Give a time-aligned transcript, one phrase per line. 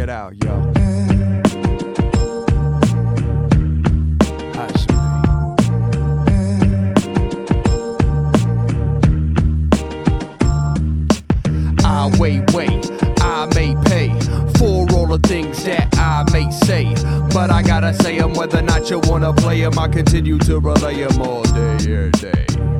[0.00, 0.72] it out, yo.
[11.84, 12.90] I wait, wait,
[13.20, 14.08] I may pay
[14.56, 16.94] for all the things that I may say.
[17.34, 19.78] But I gotta say them whether or not you wanna play them.
[19.78, 22.79] I continue to relay them all day, every day.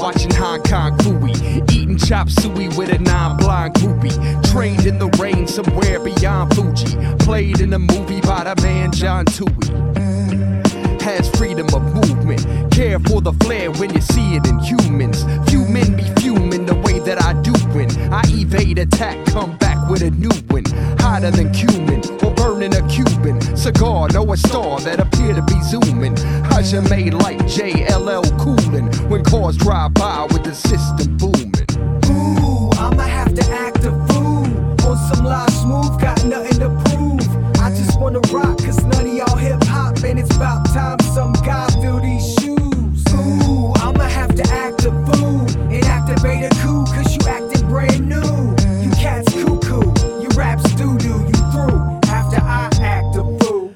[0.00, 4.50] Watching Hong Kong Phooey, eating chop suey with a non-blind groupie.
[4.50, 6.96] Trained in the rain somewhere beyond Fuji.
[7.18, 9.46] Played in a movie by the man John Tui.
[11.04, 12.72] Has freedom of movement.
[12.72, 15.24] Care for the flair when you see it in humans.
[15.50, 19.90] Few men be fuming the way that I do when I evade attack, come back
[19.90, 20.64] with a new one.
[20.98, 23.38] Hotter than cumin or burning a Cuban.
[23.54, 26.16] Cigar, know a star that appear to be zooming.
[26.88, 28.59] Made like JLL when
[29.30, 31.54] cars drive by with the system booming.
[32.10, 34.44] Ooh, I'ma have to act a fool.
[34.88, 37.22] On some live smooth, got nothing to prove.
[37.60, 41.32] I just wanna rock, cause none of y'all hip hop, and it's about time some
[41.44, 43.04] guy fill these shoes.
[43.14, 48.08] Ooh, I'ma have to act a fool and activate a coup, cause you acting brand
[48.08, 48.32] new.
[48.82, 51.78] You cats cuckoo, you raps doo doo, you through
[52.10, 53.70] after I act a fool.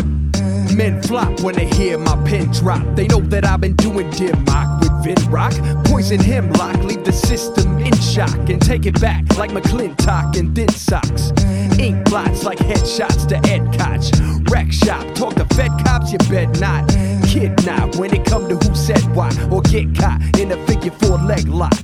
[0.75, 2.83] Men flop when they hear my pen drop.
[2.97, 5.53] They know that I've been doing dim mock with Rock.
[5.85, 10.69] Poison hemlock, leave the system in shock and take it back like McClintock and thin
[10.69, 11.33] socks.
[11.79, 14.11] Ink blots like headshots to Ed Koch.
[14.51, 16.89] Wreck shop, talk to Fed cops, you bet not.
[17.27, 21.19] Kidnap when it come to who said why or get caught in a figure four
[21.19, 21.75] leg lock.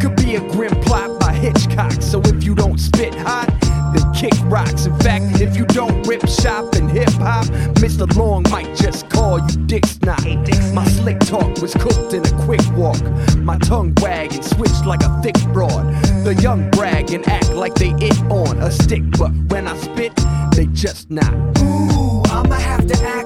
[0.00, 2.02] Could be a grim plot by Hitchcock.
[2.02, 3.48] So if you don't spit hot,
[3.94, 4.86] then kick rocks.
[4.86, 6.51] In fact, if you don't rip hop,
[8.40, 10.24] Might just call you Dick Snot.
[10.72, 13.02] My slick talk was cooked in a quick walk.
[13.36, 15.84] My tongue wag and switched like a thick broad.
[16.24, 20.12] The young brag and act like they it on a stick, but when I spit,
[20.56, 21.32] they just not.
[21.58, 23.21] Ooh, I'ma have to act